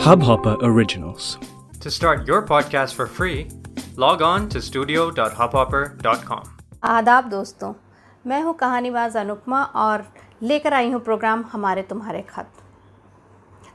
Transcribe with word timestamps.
Hubhopper 0.00 0.56
Originals. 0.62 1.36
To 1.82 1.90
start 1.90 2.26
your 2.26 2.40
podcast 2.40 2.94
for 2.94 3.06
free, 3.06 3.48
log 3.96 4.22
on 4.22 4.48
to 4.48 4.60
studio.hubhopper.com. 4.62 6.44
आदाब 6.84 7.28
दोस्तों 7.30 7.72
मैं 8.24 8.40
हूँ 8.42 8.54
कहानीबाज 8.54 9.16
अनुपमा 9.16 9.62
और 9.76 10.04
लेकर 10.42 10.74
आई 10.74 10.90
हूँ 10.90 11.00
प्रोग्राम 11.00 11.44
हमारे 11.52 11.82
तुम्हारे 11.82 12.22
खत 12.28 12.62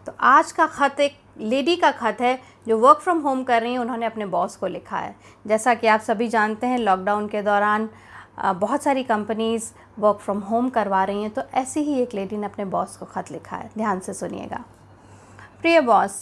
तो 0.05 0.13
आज 0.25 0.51
का 0.51 0.65
ख़त 0.67 0.99
एक 0.99 1.17
लेडी 1.43 1.75
का 1.75 1.91
ख़त 1.93 2.21
है 2.21 2.37
जो 2.67 2.77
वर्क 2.77 3.01
फ्रॉम 3.01 3.19
होम 3.21 3.43
कर 3.43 3.61
रही 3.61 3.71
हैं 3.71 3.79
उन्होंने 3.79 4.05
अपने 4.05 4.25
बॉस 4.27 4.55
को 4.55 4.67
लिखा 4.67 4.97
है 4.97 5.15
जैसा 5.47 5.73
कि 5.73 5.87
आप 5.87 6.01
सभी 6.01 6.27
जानते 6.27 6.67
हैं 6.67 6.77
लॉकडाउन 6.79 7.27
के 7.27 7.41
दौरान 7.41 7.89
बहुत 8.55 8.83
सारी 8.83 9.03
कंपनीज़ 9.05 9.71
वर्क 9.99 10.19
फ्रॉम 10.21 10.39
होम 10.49 10.69
करवा 10.69 11.03
रही 11.03 11.21
हैं 11.21 11.33
तो 11.33 11.41
ऐसी 11.55 11.81
ही 11.81 12.01
एक 12.01 12.15
लेडी 12.15 12.37
ने 12.37 12.45
अपने 12.45 12.65
बॉस 12.73 12.97
को 12.97 13.05
ख़त 13.07 13.31
लिखा 13.31 13.57
है 13.57 13.69
ध्यान 13.77 13.99
से 13.99 14.13
सुनिएगा 14.13 14.63
प्रिय 15.65 15.79
बॉस, 15.81 16.15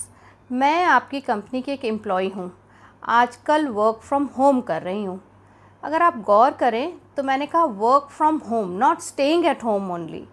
मैं 0.49 0.83
आपकी 0.85 1.19
कंपनी 1.21 1.61
की 1.61 1.71
एक 1.71 1.83
एम्प्लॉय 1.85 2.27
हूँ। 2.35 2.49
आजकल 3.03 3.67
वर्क 3.67 3.99
फ्रॉम 4.03 4.25
होम 4.37 4.61
कर 4.61 4.81
रही 4.81 5.03
हूँ। 5.03 5.19
अगर 5.83 6.01
आप 6.01 6.21
गौर 6.25 6.51
करें 6.51 6.93
तो 7.17 7.23
मैंने 7.23 7.45
कहा 7.45 7.63
work 7.63 8.07
from 8.11 8.37
home 8.49 8.71
not 8.77 9.01
staying 9.01 9.45
at 9.45 9.63
home 9.63 9.91
only 9.91 10.23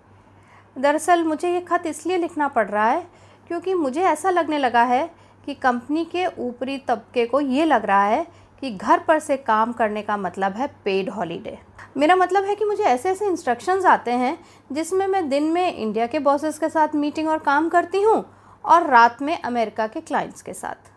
दरअसल 0.77 1.24
मुझे 1.24 1.52
ये 1.52 1.60
ख़त 1.70 1.86
इसलिए 1.86 2.19
लिखना 2.19 2.48
पड़ 2.48 2.66
रहा 2.69 2.88
है 2.91 3.05
क्योंकि 3.48 3.74
मुझे 3.74 4.02
ऐसा 4.02 4.30
लगने 4.30 4.59
लगा 4.59 4.84
है 4.84 5.05
कि 5.47 5.55
कंपनी 5.58 6.05
के 6.05 6.27
ऊपरी 6.41 6.78
तबके 6.88 7.27
को 7.27 7.41
ये 7.41 7.64
लग 7.64 7.86
रहा 7.86 8.05
है 8.05 8.27
कि 8.62 8.70
घर 8.70 9.05
पर 9.08 9.19
से 9.19 9.36
काम 9.36 9.72
करने 9.72 10.02
का 10.02 10.16
मतलब 10.16 10.52
है 10.52 10.74
पेड 10.84 11.11
हॉलीडे 11.11 11.58
मेरा 11.97 12.16
मतलब 12.16 12.45
है 12.45 12.55
कि 12.55 12.64
मुझे 12.64 12.84
ऐसे 12.84 13.11
ऐसे 13.11 13.27
इंस्ट्रक्शंस 13.27 13.86
आते 13.88 14.11
हैं 14.16 14.38
जिसमें 14.72 15.06
मैं 15.06 15.28
दिन 15.28 15.52
में 15.52 15.72
इंडिया 15.74 16.06
के 16.06 16.19
बॉसेस 16.19 16.58
के 16.58 16.69
साथ 16.69 16.95
मीटिंग 16.97 17.28
और 17.28 17.38
काम 17.47 17.69
करती 17.69 18.02
हूँ 18.02 18.24
और 18.64 18.87
रात 18.87 19.23
में 19.23 19.37
अमेरिका 19.38 19.87
के 19.87 20.00
क्लाइंट्स 20.00 20.42
के 20.42 20.53
साथ। 20.55 20.91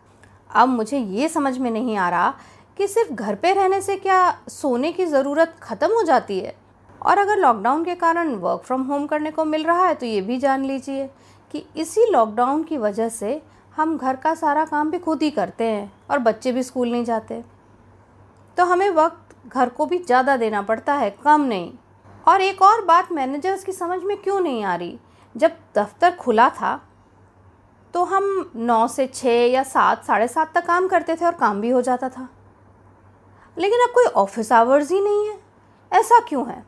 अब 0.51 0.69
मुझे 0.69 0.97
ये 0.97 1.29
समझ 1.29 1.57
में 1.57 1.69
नहीं 1.71 1.97
आ 1.97 2.09
रहा 2.09 2.33
कि 2.77 2.87
सिर्फ़ 2.87 3.13
घर 3.13 3.35
पे 3.35 3.53
रहने 3.53 3.81
से 3.81 3.95
क्या 3.97 4.37
सोने 4.49 4.91
की 4.91 5.05
ज़रूरत 5.05 5.55
ख़त्म 5.61 5.91
हो 5.91 6.03
जाती 6.03 6.39
है? 6.39 6.55
और 7.01 7.17
अगर 7.17 7.37
लॉकडाउन 7.37 7.83
के 7.85 7.95
कारण 7.95 8.35
वर्क 8.35 8.61
फ्रॉम 8.65 8.81
होम 8.83 9.05
करने 9.07 9.31
को 9.31 9.45
मिल 9.45 9.63
रहा 9.63 9.85
है 9.87 9.93
तो 9.95 10.05
ये 10.05 10.21
भी 10.21 10.37
जान 10.39 10.65
लीजिए 10.65 11.09
कि 11.53 11.65
इसी 11.77 12.05
लॉकडाउन 12.11 12.63
की 12.63 12.77
वजह 12.77 13.09
से 13.09 13.41
हम 13.75 13.97
घर 13.97 14.15
का 14.15 14.33
सारा 14.35 14.63
काम 14.65 14.91
भी 14.91 14.99
खुद 14.99 15.21
ही 15.23 15.29
करते 15.31 15.63
हैं 15.63 15.91
और 16.11 16.19
बच्चे 16.19 16.51
भी 16.51 16.63
स्कूल 16.63 16.91
नहीं 16.91 17.03
जाते। 17.05 17.43
तो 18.57 18.65
हमें 18.65 18.89
वक्त 18.91 19.35
घर 19.47 19.69
को 19.69 19.85
भी 19.85 19.97
ज़्यादा 19.97 20.35
देना 20.37 20.61
पड़ता 20.61 20.93
है, 20.93 21.09
कम 21.23 21.41
नहीं। 21.41 21.71
और 22.27 22.41
एक 22.41 22.61
और 22.61 22.83
बात 22.85 23.11
मैनेजर्स 23.11 23.63
की 23.63 23.71
समझ 23.71 24.01
में 24.03 24.15
क्यों 24.17 24.39
नहीं 24.39 24.63
आ 24.63 24.75
रही? 24.75 24.97
जब 25.35 25.57
दफ्तर 25.75 26.15
खुला 26.15 26.49
था 26.51 26.79
तो 27.93 28.03
हम 28.03 28.51
नौ 28.55 28.87
से 28.87 29.07
छः 29.07 29.45
या 29.45 29.63
सात, 29.63 30.05
साढ़े 30.05 30.27
सात 30.27 30.53
तक 30.55 30.65
काम 30.65 30.87
करते 30.87 31.15
थे 31.15 31.25
और 31.25 31.33
काम 31.33 31.61
भी 31.61 31.69
हो 31.69 31.81
जाता 31.81 32.09
था। 32.09 32.29
लेकिन 33.57 33.79
अब 33.79 33.89
कोई 33.89 34.05
ऑफ़िस 34.05 34.51
आवर्स 34.51 34.91
ही 34.91 35.01
नहीं 35.01 35.29
है। 35.29 35.39
ऐसा 35.91 36.19
क्यों 36.19 36.47
है? 36.47 36.65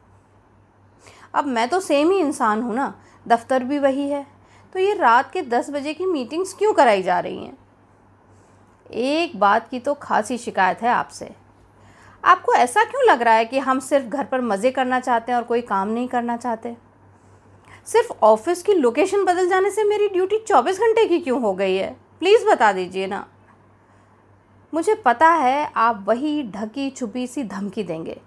अब 1.34 1.46
मैं 1.46 1.70
तो 1.70 1.80
सेम 1.80 2.12
ही 2.12 2.20
इंसान 2.20 2.62
हूँ 2.62 2.76
ना। 2.76 2.94
दफ्तर 3.28 3.64
भी 3.64 3.80
वही 3.80 4.10
है। 4.10 4.28
तो 4.74 4.80
ये 4.80 4.94
रात 4.94 5.32
के 5.32 5.42
दस 5.42 5.70
बजे 5.70 5.94
की 5.94 6.06
मीटिंग्स 6.06 6.54
क्यों 6.54 6.74
कराई 6.74 7.04
जा 7.04 7.20
रही 7.20 7.46
हैं? 7.46 7.58
एक 8.92 9.40
बात 9.40 9.70
की 9.70 9.80
तो 9.80 9.94
खासी 9.94 10.38
शिकायत 10.38 10.82
है 10.82 10.90
आपसे। 10.90 11.36
आपको 12.26 12.54
ऐसा 12.54 12.84
क्यों 12.84 13.04
लग 13.04 13.22
रहा 13.22 13.34
है 13.34 13.46
कि 13.46 13.60
हम 13.60 13.80
सिर्फ़ 13.80 14.06
घर 14.06 14.24
पर 14.24 14.42
मज़े 14.42 14.72
करना 14.72 15.00
चाहते 15.00 15.32
हैं 15.32 15.40
और 15.40 15.46
कोई 15.46 15.62
काम 15.62 15.88
नहीं 15.88 16.08
करना 16.08 16.38
चाहते? 16.38 16.78
सिर्फ़ 17.86 18.12
ऑफ़िस 18.24 18.64
की 18.64 18.74
लोकेशन 18.74 19.24
बदल 19.24 19.50
जाने 19.50 19.72
से 19.72 19.84
मेरी 19.84 20.08
ड्यूटी 20.08 20.38
24 20.48 20.80
घंटे 20.80 21.06
की 21.06 21.20
क्यों 21.20 21.42
हो 21.42 21.54
गई 21.54 21.76
है? 21.76 21.96
प्लीज़ 22.20 22.46
बता 22.46 22.74
दीजिए 22.74 23.08
ना। 23.08 23.28
मुझे 24.74 24.96
पता 24.96 25.30
है 25.30 25.72
आप 25.76 26.06
वही 26.08 26.44
ढकी 26.44 26.90
छुपी 26.90 27.28
सी 27.28 27.44
धमकी 27.44 27.84
देंगे। 27.84 28.22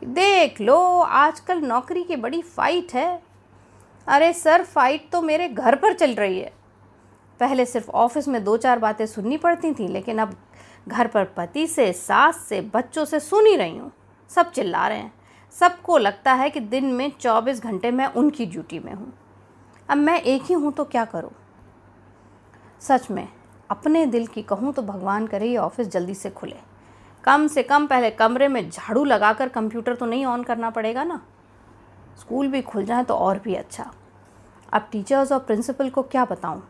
कि 0.00 0.06
देख 0.06 0.60
लो, 0.60 1.00
आजकल 1.00 1.58
नौकरी 1.58 2.02
की 2.02 2.16
बड़ी 2.16 2.42
फ़ाइट 2.42 2.94
है। 2.94 3.22
अरे 4.06 4.32
सर 4.32 4.64
फाइट 4.64 5.10
तो 5.12 5.22
मेरे 5.22 5.48
घर 5.48 5.76
पर 5.76 5.92
चल 5.92 6.14
रही 6.14 6.40
है। 6.40 6.52
पहले 7.40 7.66
सिर्फ़ 7.66 7.90
ऑफ़िस 7.90 8.28
में 8.28 8.44
दो 8.44 8.56
चार 8.56 8.78
बातें 8.78 9.06
सुननी 9.06 9.36
पड़ती 9.36 9.72
थी, 9.72 9.88
लेकिन 9.88 10.18
अब 10.18 10.36
घर 10.88 11.06
पर 11.06 11.24
पति 11.24 11.66
से, 11.66 11.92
सास 11.92 12.36
से, 12.48 12.60
बच्चों 12.60 13.04
से 13.04 13.20
सुन 13.20 13.46
ही 13.46 13.56
रही 13.56 13.78
हूँ। 13.78 13.92
सब 14.28 14.50
चिल्ला 14.50 14.88
रहे 14.88 14.98
हैं। 14.98 15.23
सबको 15.54 15.98
लगता 15.98 16.32
है 16.32 16.48
कि 16.50 16.60
दिन 16.60 16.84
में 16.86 17.10
चौबीस 17.10 17.62
घंटे 17.62 17.90
मैं 17.90 18.06
उनकी 18.06 18.46
ड्यूटी 18.46 18.78
में 18.78 18.92
हूँ। 18.92 19.12
अब 19.88 19.96
मैं 19.96 20.20
एक 20.20 20.42
ही 20.42 20.54
हूँ 20.54 20.72
तो 20.72 20.84
क्या 20.84 21.04
करूँ? 21.04 21.30
सच 22.80 23.10
में, 23.10 23.28
अपने 23.70 24.04
दिल 24.06 24.26
की 24.26 24.42
कहूँ 24.42 24.72
तो 24.72 24.82
भगवान 24.82 25.26
करे 25.26 25.48
ये 25.48 25.56
ऑफ़िस 25.56 25.88
जल्दी 25.88 26.14
से 26.14 26.30
खुले। 26.30 26.56
कम 27.24 27.46
से 27.46 27.62
कम 27.62 27.86
पहले 27.86 28.10
कमरे 28.10 28.48
में 28.48 28.68
झाड़ू 28.70 29.04
लगाकर 29.04 29.48
कंप्यूटर 29.48 29.94
तो 29.94 30.06
नहीं 30.06 30.24
ऑन 30.26 30.42
करना 30.42 30.70
पड़ेगा 30.70 31.04
ना। 31.04 31.20
स्कूल 32.20 32.48
भी 32.48 32.62
खुल 32.62 32.84
जाए 32.84 33.04
तो 33.04 33.14
और 33.14 33.38
भी 33.38 33.54
अच्छा। 33.54 33.90
अब 34.72 34.88
टीचर्स 34.92 35.32
और 35.32 35.38
प्रिंसिपल 35.38 35.90
को 35.90 36.02
क्या 36.02 36.24
बताऊँ 36.24 36.62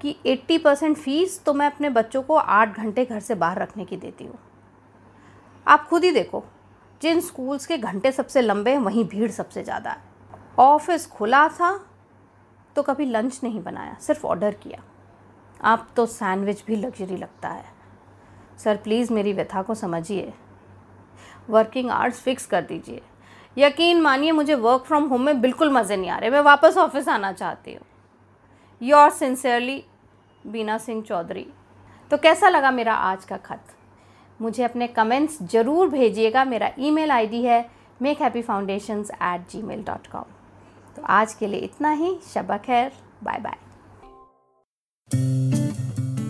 कि 0.00 0.16
80 0.26 0.58
परसेंट 0.58 0.96
फ़ीस 0.96 1.42
तो 1.44 1.54
मैं 1.54 1.66
अपने 1.66 1.90
बच्चों 1.90 2.22
को 2.22 2.34
आठ 2.34 2.76
घंटे 2.76 3.04
घर 3.04 3.20
से 3.20 3.34
बाहर 3.34 3.58
रखने 3.58 3.84
की 3.84 3.96
देती 3.96 4.24
हूँ। 4.24 4.38
आप 5.66 5.86
खुद 5.88 6.04
ही 6.04 6.10
देखो 6.10 6.44
जिन 7.02 7.20
स्कूल्स 7.20 7.66
के 7.66 7.78
घंटे 7.78 8.12
सबसे 8.12 8.40
लंबे 8.40 8.70
हैं, 8.70 8.78
वहीं 8.78 9.04
भीड़ 9.04 9.30
सबसे 9.30 9.62
ज़्यादा 9.64 9.90
है। 9.90 10.10
ऑफ़िस 10.58 11.06
खुला 11.06 11.48
था 11.48 11.78
तो 12.76 12.82
कभी 12.82 13.04
लंच 13.04 13.40
नहीं 13.44 13.62
बनाया, 13.62 13.96
सिर्फ़ 14.00 14.26
ऑर्डर 14.26 14.54
किया। 14.54 14.82
आप 15.60 15.88
तो 15.96 16.06
सैंडविच 16.06 16.64
भी 16.66 16.76
लग्जरी 16.76 17.16
लगता 17.16 17.48
है। 17.48 17.64
सर, 18.58 18.76
प्लीज़ 18.76 19.12
मेरी 19.12 19.32
व्यथा 19.32 19.62
को 19.62 19.74
समझिए। 19.74 20.32
वर्किंग 21.50 21.90
आवर्स 21.90 22.20
फिक्स 22.20 22.46
कर 22.46 22.62
दीजिए। 22.62 23.02
यकीन 23.56 24.00
मानिए, 24.00 24.32
मुझे 24.32 24.54
वर्क 24.54 24.84
फ्रॉम 24.84 25.08
होम 25.08 25.22
में 25.22 25.40
बिल्कुल 25.40 25.70
मज़े 25.70 25.96
नहीं 25.96 26.10
आ 26.10 26.18
रहे। 26.18 26.30
मैं 26.30 26.40
वापस 26.40 26.76
ऑफ़िस 26.78 27.08
आना 27.08 27.32
चाहती 27.32 27.74
हूँ। 27.74 27.86
Yours 28.80 29.10
sincerely, 29.10 29.82
Bina 30.46 30.78
Singh 30.78 31.02
Chaudhary. 31.02 31.46
तो 32.10 32.16
कैसा 32.16 32.48
लगा 32.48 32.70
मेरा 32.70 32.94
आज 32.94 33.24
का 33.24 33.36
खत? 33.36 33.74
मुझे 34.42 34.62
अपने 34.64 34.86
कमेंट्स 34.88 35.38
ज़रूर 35.52 35.88
भेजिएगा। 35.88 36.44
मेरा 36.44 36.70
ईमेल 36.80 37.10
आईडी 37.10 37.42
है 37.42 37.64
make 38.02 38.22
happy 38.22 38.42
foundation 38.42 39.04
at 39.12 39.50
gmail 39.62 39.82
dot 39.84 40.06
com 40.06 40.24
तो 40.96 41.02
आज 41.10 41.34
के 41.34 41.46
लिए 41.46 41.60
इतना 41.60 41.90
ही। 41.92 42.16
शबा 42.34 42.56
खैर 42.58 42.92
बाय 43.24 43.38
बाय 43.40 43.56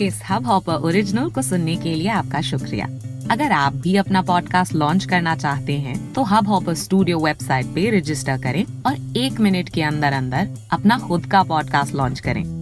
इस 0.07 0.21
हब 0.31 0.47
हॉपर 0.47 0.85
ओरिजिनल 0.87 1.31
को 1.31 1.43
सुनने 1.43 1.77
के 1.77 1.95
लिए 1.95 2.09
आपका 2.11 2.41
शुक्रिया। 2.43 2.87
अगर 3.31 3.53
आप 3.53 3.73
भी 3.83 3.97
अपना 3.97 4.23
पॉडकास्ट 4.23 4.75
लॉन्च 4.75 5.05
करना 5.05 5.35
चाहते 5.37 5.79
हैं 5.81 6.13
तो 6.15 6.23
हब 6.25 6.49
हॉपर 6.49 6.75
स्टूडियो 6.77 7.19
वेबसाइट 7.19 7.67
पे 7.75 7.89
रजिस्टर 7.99 8.41
करें 8.43 8.65
और 8.87 9.17
एक 9.19 9.41
मिनट 9.41 9.69
के 9.69 9.83
अंदर 9.83 10.13
अंदर 10.13 10.49
अपना 10.73 10.99
खुद 10.99 11.27
का 11.27 11.43
पॉडकास्ट 11.45 11.95
लॉन्च 11.95 12.21
करें। 12.21 12.62